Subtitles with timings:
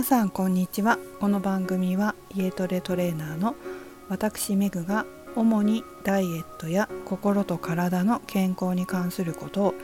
[0.00, 0.98] 皆さんこんにちは。
[1.20, 3.54] この番組は家トレトレーナーの
[4.08, 5.04] 私メグが
[5.36, 9.74] 主にダイエットや心と体の健康に関することを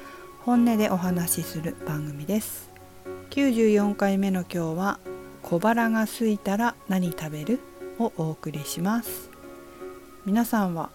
[0.41, 2.71] 本音でお話しする番組です。
[3.29, 4.99] 94回目の今日は
[5.43, 7.61] 小腹が空いたら何食べる？
[7.99, 9.29] をお送りします。
[10.25, 10.89] 皆さんは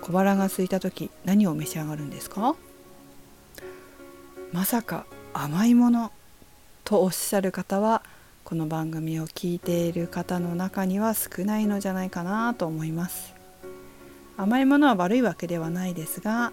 [0.00, 2.56] 小腹が空いた時何を召し上がるんですか？
[4.50, 6.10] まさか甘いもの
[6.84, 8.02] とおっしゃる方は
[8.52, 13.32] この番組を聞いている方の中には少ないのじゃないかなと思います。
[14.36, 16.52] 甘いものは悪いわけではないですが、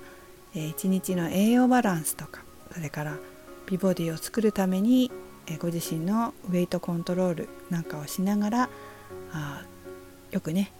[0.53, 2.41] 一日の栄養バランスとか
[2.73, 3.17] それから
[3.65, 5.11] 美ボディを作るために、
[5.59, 8.69] ご自身のウェイトコントロールなんかをしながら
[9.33, 9.65] あ
[10.31, 10.71] よくね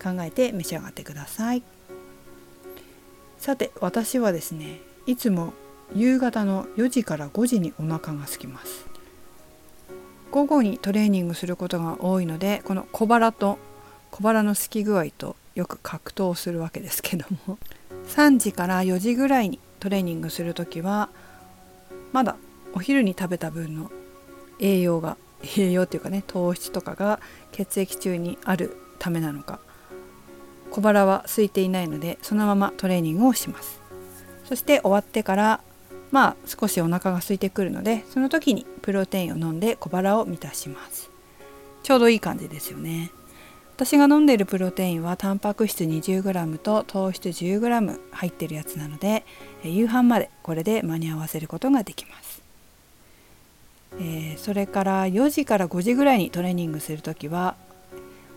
[0.00, 1.64] 考えて召し上がってください。
[3.38, 5.54] さて私はですねいつも
[5.92, 8.87] 夕方の4時から5時にお腹が空きます。
[10.30, 13.58] 午後にトレーニングすることが多いのでこの小腹と
[14.10, 17.58] 小腹の空き具合とよく格闘するわけですけども
[18.08, 21.08] 3時から4時ぐらいにトレーニングする時は
[22.12, 22.36] まだ
[22.74, 23.90] お昼に食べた分の
[24.60, 25.16] 栄養が
[25.56, 27.20] 栄養っていうかね糖質とかが
[27.52, 29.60] 血液中にあるためなのか
[30.70, 33.80] 小腹は空いていないのでそのままトレーニングをします。
[34.48, 35.60] そして終わってから
[36.10, 41.10] まあ少しお腹が空いてくるのでその時にプロテインを飲んで小腹を満たします。
[41.82, 43.10] ちょうどいい感じですよね。
[43.78, 49.24] 私が飲んでいるプロテインはタンパク質 20g と糖質 10g 入ってるやつなので
[49.62, 52.42] 夕飯までこれで間に合わせることができます、
[54.00, 57.54] えー、それから4時から5時ぐらいにトレーニングする時は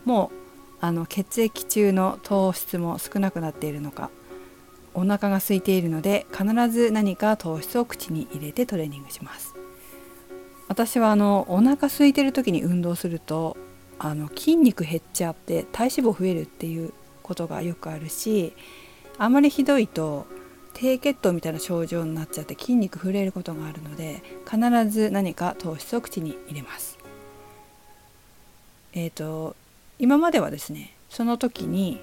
[0.06, 4.11] もうあの血液中の糖質も少なくなっているのか
[4.94, 9.56] お腹が空いているので必ず何か糖質を口に入れてトレーニングします
[10.67, 13.58] 私はあのお腹空いてる時に運動すると
[14.00, 16.94] あの筋肉減っちゃって体脂肪増えるっていう
[17.24, 18.53] ことがよくあるし
[19.18, 20.25] あまりひどいと
[20.74, 26.97] 低血糖みたいな症状になっちゃって筋肉震えることがあるので必ず何か糖質を口に入れます。
[28.94, 29.56] えーと
[30.00, 32.00] 今まではですねその時に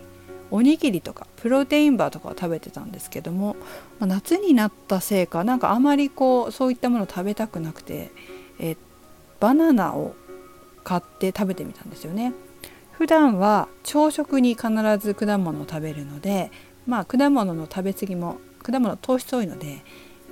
[0.50, 3.56] おにぎりとかプロテインバーとかを食べてたんですけども、
[3.98, 8.10] まあ、夏になったせいかなんかあまりこうそういったもの食べたくなくて、
[8.58, 8.76] え
[9.40, 10.14] バナナを
[10.84, 12.32] 買って食べてみたんですよね。
[12.92, 16.50] 普段は朝食に必ず果物を食べるので、
[16.86, 19.84] まあ、果物の食べ過ぎも果物糖質多いので、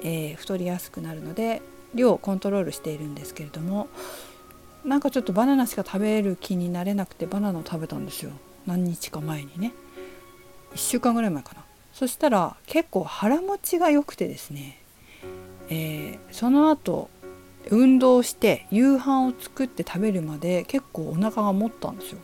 [0.03, 1.63] えー、太りやすくなるので
[1.95, 3.89] 量をコントロールしているんですけれども
[4.85, 8.33] なんかちょっとバナナしか食べる気になれなくてバナナを食べたんですよ
[8.67, 9.73] 何日か前にね。
[10.75, 11.65] 1週間ぐらい前かな。
[11.93, 14.79] そしたら結構腹持ちが良くてですね、
[15.71, 17.09] えー、その後
[17.71, 22.19] 運動して夕飯を作って食べるまで結構お腹が持ったんですよ。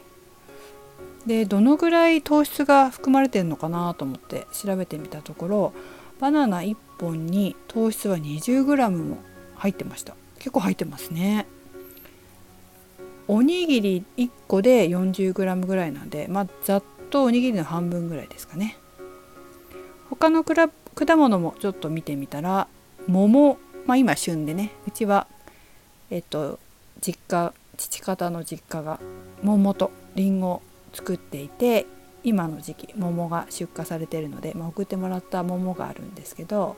[1.27, 5.73] でどのぐらい糖質が含まれてるのかなと思って調べてみたところ
[6.19, 9.19] バナナ1本に糖質は 20g も
[9.55, 10.15] 入ってました。
[10.37, 11.47] 結構入ってますね。
[13.29, 18.79] おにぎり1個で 40g ぐらいなんでまあざっとおにぎりの半分ぐらいですかね。
[20.09, 22.69] 他の果物もちょっと見てみたら
[23.07, 25.27] 桃まあ今旬でねうちは
[26.11, 26.59] えっと
[27.01, 28.99] 実家父方の実家が
[29.43, 30.63] 桃とりんごを
[30.93, 31.87] 作っていて
[32.25, 36.77] 今の時期桃が出荷されてるので、まあ、送ってもらった桃があるんですけど、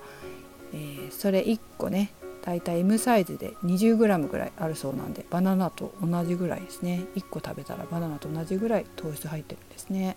[0.72, 2.12] えー、それ1個ね
[2.44, 7.04] だいたい M サイズで 20g ぐらいあるそうなんでバナナと同じぐらいですね。
[7.16, 10.16] 1個食べたらバナナと同じぐらい糖質入ってるんですね。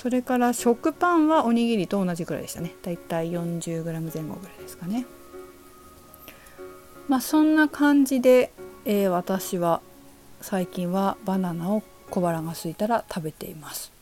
[0.00, 2.72] それから食パンはおにぎりと同じぐらいでしたね。
[2.80, 5.04] だいたい 40g 前後ぐらいですかね。
[7.06, 8.50] まあそんな感じで、
[8.86, 9.82] えー、私は
[10.40, 13.92] 最近はバナナを小腹が空いたら食べています。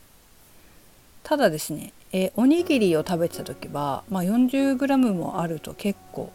[1.21, 6.31] ただですね、えー、おにぎりを食べてた時は、まあ、40g もあると結構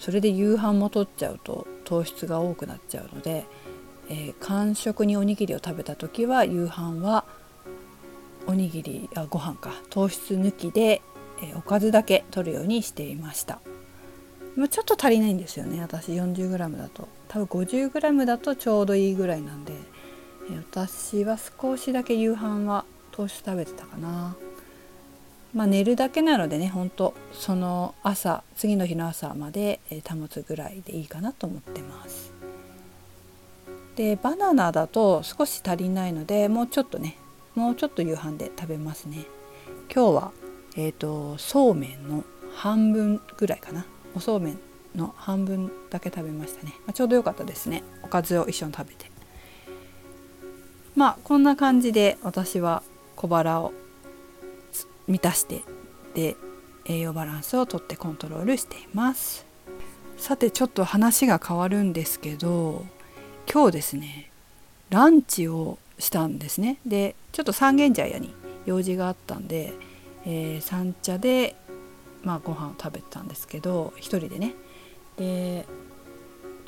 [0.00, 3.46] それで夕飯も取っちゃうと糖質が多くなっちゃうので、
[4.10, 7.24] えー、間食におにぎりを食べた時は夕飯は
[8.56, 9.72] にぎりあご飯か。
[9.90, 11.02] 糖質抜きで、
[11.42, 13.60] え、おかずだけ取るようにしていました。
[14.70, 15.80] ちょっと足りないんですよね。
[15.82, 17.08] 私 40g だと。
[17.28, 19.74] 多分 50g だとちょうどいいぐらいなんで、
[20.50, 24.36] え、私は少しだけ夕飯は糖質食べてたかな。
[25.56, 32.30] まあ、寝るだけなのでねほんとその朝次の日の朝まで保つぐらいでいいかなと思ってます。
[33.96, 37.16] でバナナだと少し足りないのでもうちょっとね
[37.56, 39.24] もうちょっと夕飯で食べますね。
[39.92, 40.32] 今日は、
[40.76, 42.22] えーと、そうめんの
[42.54, 43.86] 半分ぐらいかな。
[44.14, 44.58] おそうめん
[44.94, 47.82] の半分だけ食べましたね、まあ、ちょうど良かったですね。
[48.02, 49.10] おかずを一緒に食べて。
[50.94, 52.82] まあこんな感じで私は
[53.16, 53.72] 小腹を
[55.06, 55.62] 満たして
[56.14, 56.36] で
[56.86, 59.46] 栄養バランスをとってコントロールしています。
[60.18, 62.84] さてちょっと話が変わるんですけど
[63.50, 64.30] 今日ですね
[64.88, 66.78] ランチをしたんですね。
[66.86, 68.34] でちょっと三軒茶屋に
[68.66, 69.72] 用事があったんで、
[70.24, 71.56] えー、三茶で
[72.22, 74.54] まあご飯を食べてたんですけど一人でね。
[75.16, 75.66] で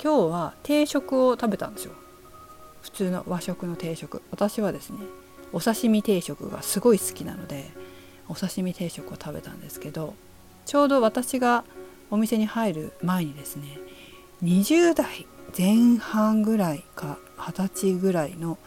[0.02, 1.92] 今日は定食を食べたんですよ。
[2.82, 4.22] 普通の和食の定食。
[4.30, 4.98] 私はですね
[5.52, 7.70] お刺身定食がすごい好きなので
[8.28, 10.14] お刺身定食を食べたんですけど
[10.66, 11.64] ちょうど私が
[12.10, 13.78] お店に入る前にですね
[14.42, 15.26] 20代
[15.56, 18.58] 前半ぐらいか20歳ぐらいの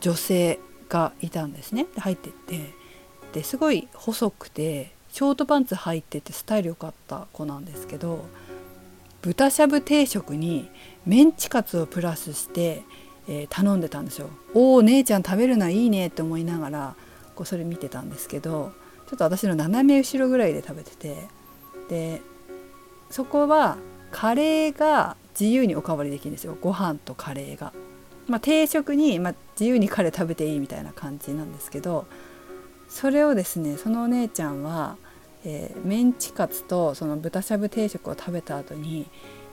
[0.00, 0.58] 女性
[0.88, 2.74] がいたんですね入ってって
[3.32, 8.24] ですごい細くてショートパンツ履いててスタイル良かった子なんですけど
[9.22, 10.68] 豚しゃぶ定食に
[11.06, 12.82] メンチカツをプラスして、
[13.28, 14.30] えー、頼んでたんですよ。
[14.54, 16.94] おお姉ちゃん食べるないいねって思いながら
[17.34, 18.72] こうそれ見てたんですけど
[19.08, 21.16] ちょっと私の斜め後ろぐらいで食べてて
[21.88, 22.22] で
[23.10, 23.76] そこは
[24.10, 27.72] カレーが自由におかわりできるんですよご飯とカレーが。
[28.30, 32.06] まあ、定食に、まあ、自由にカレー食べていいみたいな感じなんですけど
[32.88, 34.96] それをですねそのお姉ちゃんは、
[35.44, 39.08] えー、メンチカツとその豚しゃぶ定食を食べた後に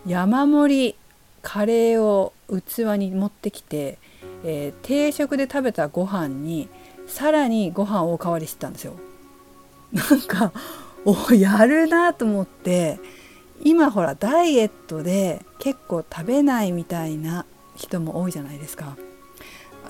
[0.06, 0.96] 山盛り
[1.42, 3.98] カレーを器に持ってきて、
[4.44, 6.70] えー、定食で食べたご飯に
[7.08, 8.94] さらにご飯をおかわりしてたんですよ。
[9.92, 10.52] なんか
[11.04, 13.00] おやるなと思って
[13.64, 17.46] 今ほらダイエットで結構食べないみたいな
[17.78, 18.98] 人も多いじゃないですか。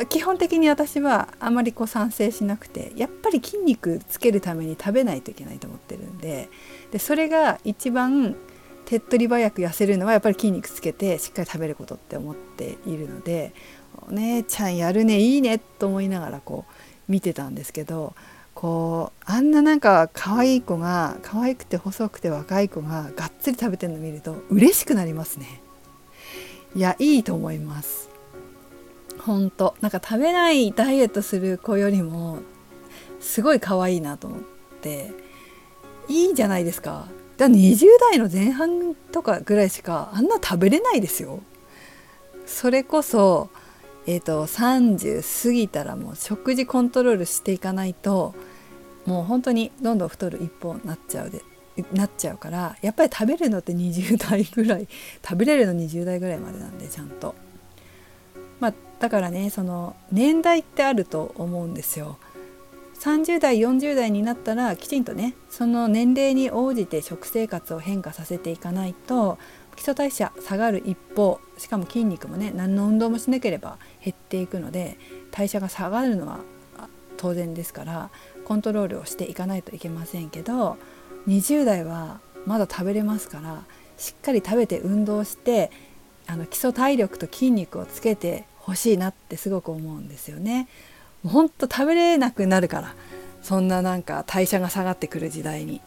[0.09, 6.49] 基本的に私はあまりこう賛成しなくてやっぱり筋肉つけるために食べないといけないと思ってるんで
[6.91, 8.35] でそれが一番
[8.85, 13.53] 手っ取り早く痩せるのはやっぱり筋肉つけてしっかり食べることって思っているので
[14.07, 18.13] お姉ちゃんやるねいいねと思いながらこう見てたんですけど
[18.53, 25.61] こうあんななんか可愛い子が可愛くて細くて若い子ががっつり食べてるの見ると嬉しくなりますね
[26.77, 28.07] いやいいと思います。
[29.19, 32.37] ほんとなんか食べないダイエットする子よりも
[33.19, 34.39] すごい可愛いなと思っ
[34.81, 35.11] て。
[36.07, 37.07] いいじゃないですか。
[37.37, 41.41] だ20代の前半とかぐらいしかあんな食べれないですよ。
[42.45, 43.49] それこそ
[44.05, 48.35] えーと、30過ぎたらもう食事コントロールしていかないと
[49.05, 51.41] もう本当にどんどん太る一方になっちゃうで。
[51.93, 54.87] なっちゃうからやっぱり食べるのって20代ぐらい
[55.23, 57.35] 食べれるの20代ぐらいまでなんでちゃんと。
[58.59, 62.17] まあ、だからねその年代ってあると思うんですよ。
[62.99, 69.37] 30代40代になったらきちんとねその年齢に応じて食生活を変化させていかないと
[69.75, 74.97] 基礎代謝下がる一方しかも筋肉もね何の運動もしなければ減っていくので
[75.29, 76.39] 代謝が下がるのは
[77.17, 78.09] 当然ですから
[78.45, 80.77] コントロールをしていかないといけませんけど
[81.27, 83.63] 20代はまだ食べれますから
[83.97, 85.71] しっかり食べて運動して
[86.27, 90.67] あの基礎体力と筋肉をつけてほしいなってすごく思うんですよね。
[91.25, 92.95] ほんと食べれなくなるから
[93.41, 95.81] そんななんか代謝が下がってくる時代に。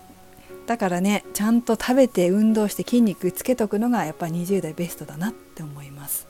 [0.67, 6.27] だからねちゃんと食べて運動して筋肉つけとくのがやっぱ20代ベストだなって思います。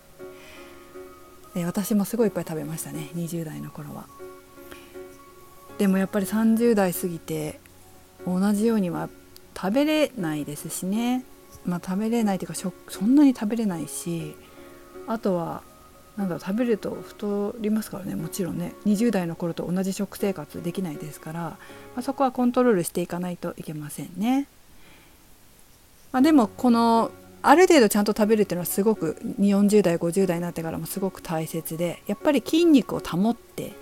[1.55, 4.07] で私もすごいいっぱい食べましたね20代の頃は。
[5.79, 7.59] でもやっぱり30代過ぎて
[8.27, 9.09] 同じようには
[9.57, 11.25] 食べれないですしね。
[11.65, 14.35] まあ食べれないというかそんなに食べれないし
[15.07, 15.63] あとは
[16.17, 18.15] なんだ食べると太りますからね。
[18.15, 18.75] もちろんね。
[18.85, 21.59] 20代の頃と同じ食生活できないですから、ま
[21.97, 24.47] あ、そこはコントロールしていかないといけませんね。
[26.13, 27.11] まあ、でもこの
[27.43, 33.73] ある程度ちゃんと食べるっていうのはすごく40代50代になってからもすごく大切でやっぱり筋肉を保って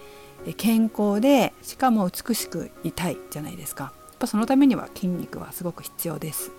[0.57, 3.93] 健康でしかも美しくいたいじゃないですか。
[4.19, 6.51] ぱそのためには筋肉はすごく必要です。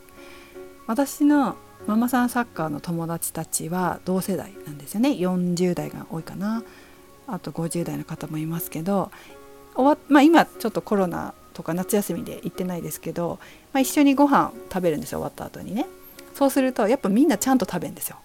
[0.88, 1.56] 私の
[1.88, 5.10] ママさんサッカーの友達たちは同世代なんですよね。
[5.10, 6.64] 40代が多いかな。
[7.28, 9.12] あと50代の方もいますけど
[9.76, 13.40] 終わ、まあ、今ちょっとコロナとか夏休みで行ってないですけど、
[13.72, 15.20] まあ、一緒にご飯食べるんですよ。
[15.20, 15.86] 終わった後にね。
[16.34, 18.18] そうするとやっぱみんなちゃんと食べるんですよ。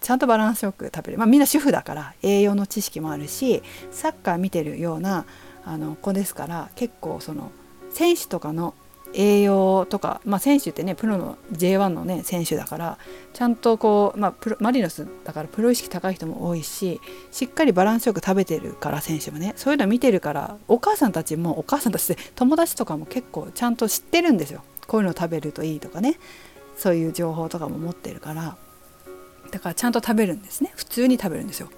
[0.00, 5.24] ちゃんとバランスよく食べる、まあ、みんな主婦だから栄養の知識もあるしサッカー見てるような
[5.64, 7.50] あの子ですから結構その
[7.94, 8.74] 選手とかの
[9.14, 12.98] 栄養とか、まあ、選手ってねプロの J1 のね選手だから
[13.32, 24.62] ちゃんとこう、まあ、プロマリノスだからプロ意識高い人も多いししっかりバランスよく食べてるから選手もねそういうの見てるからお母さんたちもお母さんたちで友達とかも結構ちゃんと知ってるんですよ。
[24.86, 26.18] こういうの食べるといいとかね。
[26.76, 28.56] そういう情報とかも持ってるから。
[29.50, 30.72] だからちゃんと食べるんですね。
[30.74, 31.70] 普通に食べるんですよ。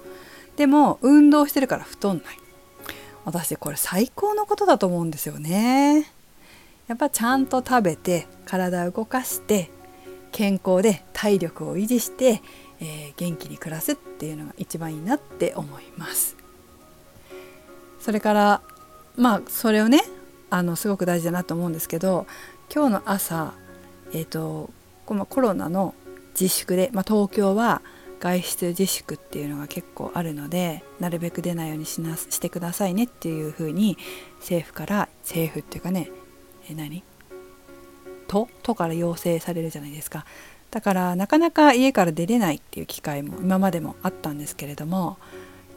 [0.57, 2.46] でも運動してるから太んない。
[3.27, 6.09] 私これ最高のことだと思うんですよね。
[6.87, 9.69] やっぱちゃんと食べて体を動かして
[10.31, 12.41] 健康で体力を維持して、
[12.79, 16.37] えー、元気に暮らすっていうのが一番いいなって思います。
[17.99, 18.61] それから
[19.17, 19.99] まあそれをね
[20.49, 22.27] あのすごく大事だなと思うんですけど
[22.73, 23.55] 今日の朝
[24.13, 24.69] えっ、ー、と
[25.05, 25.95] このコロナの
[26.31, 27.81] 自粛で、まあ、東京は
[28.19, 33.97] 外出自粛っていうのが結構あるのでなるべく出ないようにしなしてくださいねっていうふうに
[34.39, 36.09] 政府から政府っていうかね
[36.69, 37.03] え何？
[38.27, 40.25] 都都から要請されるじゃないですか。
[40.69, 45.17] だからなかなか家から出れないっていう機会も今までもあったんですけれども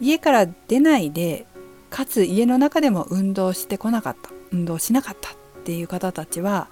[0.01, 1.47] 家から出ないで
[1.91, 5.33] かつ家の中でも運動してこなかった運動しなかったっ
[5.65, 6.69] ていう方たちは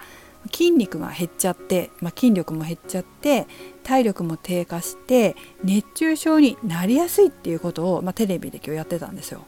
[0.51, 3.47] 筋肉が減っちゃって、まあ、筋力も減っちゃって
[3.83, 9.41] 体力も低下して熱中症になりやすいっていうことを、まあ、テレビで今日やってたんですよ。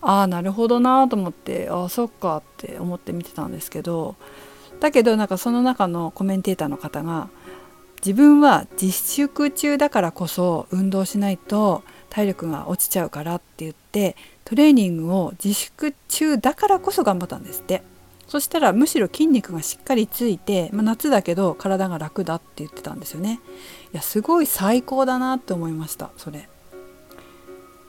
[0.00, 4.14] ああなるほどなと思ってああそっかって思って見てたんですけど
[4.78, 7.28] だけどなんかその中のコメンテーターの方が
[8.04, 17.82] 自分は自粛中だからこそ運動しないと体力が落ちちゃうからって言ってトレーニングを自粛中だからこそ頑張ったんですって
[18.26, 23.40] そしたらむしろ筋肉がしっかりついて、まあ、夏だけど体が楽だって言ってたんですよね。
[23.92, 26.48] いやすごい最高だなって思いましたそれ。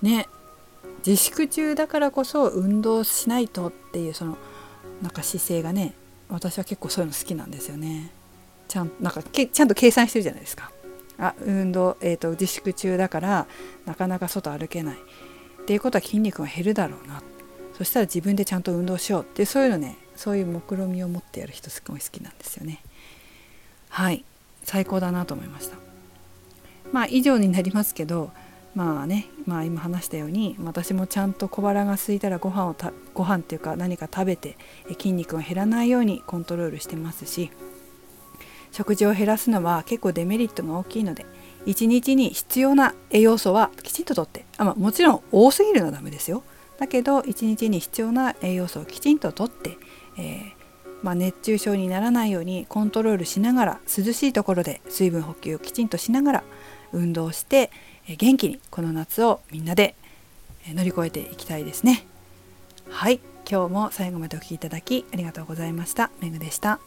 [0.01, 0.27] ね。
[1.05, 4.37] 自粛中だからこそ運動しないとっていうその
[5.01, 5.93] なんか姿勢がね
[6.29, 8.11] 私は結構そういうの好きなんですよね。
[8.67, 10.71] ちゃんなんかけちゃんと計算してるじゃないですか。
[11.19, 13.47] あ運動、えーと、自粛中だから
[13.87, 14.97] なかなか外歩けない。
[14.97, 17.23] っていうことは筋肉が減るだろうな。
[17.77, 22.81] そしたら自分でちゃんと運動しようってそういうのねそういう目論みを持ってやる人すごい好きなんですよね。
[23.89, 24.25] はい。
[24.63, 25.77] 最高だなと思いました。
[26.91, 28.31] まあ以上になりますけど
[28.77, 34.55] まあね、まあ、今話したように私もちゃんと小腹が空いたらご飯をたご飯っていうか何か食べて
[34.87, 37.49] 筋肉が減らないようにコントロールしてますし
[38.71, 41.25] 食事を減らすのは結構デメリットが大きいので
[41.65, 46.43] 1日に必要な栄養素はきちんととってあ、まあ、もちろん多すぎるのはダメですよ。
[46.79, 49.77] だけど1日に必要な栄養素をきちんととって、
[50.17, 50.51] えー、
[51.01, 56.43] まあ、熱中症にならないようにコントロールしながら涼しいところで水分補給をきちんとしながら
[56.93, 57.71] 運動して
[58.17, 59.95] 元気にこの夏をみんなで
[60.67, 62.05] 乗り越えていきたいですね。
[62.89, 63.19] はい。
[63.49, 66.11] 今日も最後までお聴きいただきありがとうございました。
[66.19, 66.79] めぐでした。